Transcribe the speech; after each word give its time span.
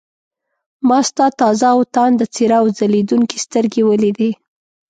ما 0.87 0.99
ستا 1.09 1.25
تازه 1.39 1.67
او 1.75 1.79
تانده 1.95 2.25
څېره 2.33 2.55
او 2.61 2.65
ځلېدونکې 2.77 3.37
سترګې 3.45 3.81
ولیدې. 3.85 4.31